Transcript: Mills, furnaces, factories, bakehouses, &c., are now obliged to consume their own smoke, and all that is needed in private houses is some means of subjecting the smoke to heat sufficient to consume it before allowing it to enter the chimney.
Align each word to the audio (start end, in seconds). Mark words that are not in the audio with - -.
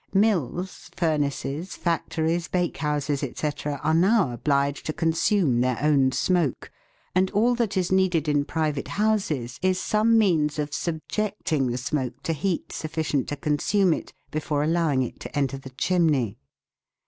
Mills, 0.15 0.89
furnaces, 0.95 1.75
factories, 1.75 2.47
bakehouses, 2.47 3.19
&c., 3.19 3.51
are 3.69 3.93
now 3.93 4.31
obliged 4.31 4.87
to 4.87 4.93
consume 4.93 5.61
their 5.61 5.77
own 5.79 6.11
smoke, 6.11 6.71
and 7.13 7.29
all 7.29 7.53
that 7.53 7.77
is 7.77 7.91
needed 7.91 8.27
in 8.27 8.43
private 8.43 8.87
houses 8.87 9.59
is 9.61 9.79
some 9.79 10.17
means 10.17 10.57
of 10.57 10.73
subjecting 10.73 11.67
the 11.69 11.77
smoke 11.77 12.23
to 12.23 12.33
heat 12.33 12.71
sufficient 12.71 13.29
to 13.29 13.35
consume 13.35 13.93
it 13.93 14.11
before 14.31 14.63
allowing 14.63 15.03
it 15.03 15.19
to 15.19 15.37
enter 15.37 15.59
the 15.59 15.69
chimney. 15.69 16.39